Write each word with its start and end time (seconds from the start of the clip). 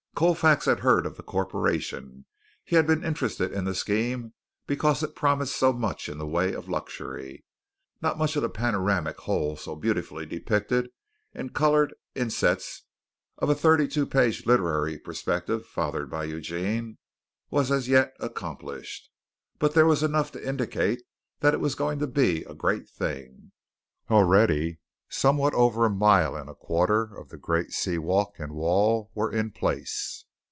Colfax 0.13 0.65
had 0.67 0.81
heard 0.81 1.07
of 1.07 1.17
the 1.17 1.23
corporation. 1.23 2.25
He 2.63 2.75
had 2.75 2.85
been 2.85 3.03
interested 3.03 3.51
in 3.51 3.63
the 3.63 3.73
scheme 3.73 4.33
because 4.67 5.01
it 5.01 5.15
promised 5.15 5.55
so 5.57 5.73
much 5.73 6.07
in 6.07 6.19
the 6.19 6.27
way 6.27 6.53
of 6.53 6.69
luxury. 6.69 7.43
Not 8.03 8.19
much 8.19 8.35
of 8.35 8.43
the 8.43 8.49
panoramic 8.49 9.17
whole 9.21 9.55
so 9.57 9.75
beautifully 9.75 10.27
depicted 10.27 10.91
in 11.33 11.47
the 11.47 11.53
colored 11.53 11.95
insets 12.13 12.83
of 13.39 13.49
a 13.49 13.55
thirty 13.55 13.87
two 13.87 14.05
page 14.05 14.45
literary 14.45 14.99
prospectus 14.99 15.65
fathered 15.65 16.11
by 16.11 16.25
Eugene 16.25 16.99
was 17.49 17.71
as 17.71 17.87
yet 17.87 18.13
accomplished, 18.19 19.09
but 19.57 19.73
there 19.73 19.87
was 19.87 20.03
enough 20.03 20.31
to 20.33 20.47
indicate 20.47 21.01
that 21.39 21.55
it 21.55 21.59
was 21.61 21.73
going 21.73 21.97
to 21.97 22.05
be 22.05 22.43
a 22.43 22.53
great 22.53 22.87
thing. 22.87 23.53
Already 24.07 24.77
somewhat 25.13 25.53
over 25.53 25.83
a 25.83 25.89
mile 25.89 26.37
and 26.37 26.49
a 26.49 26.55
quarter 26.55 27.03
of 27.17 27.27
the 27.27 27.37
great 27.37 27.73
sea 27.73 27.97
walk 27.97 28.39
and 28.39 28.53
wall 28.53 29.11
were 29.13 29.29
in 29.33 29.51
place. 29.51 30.23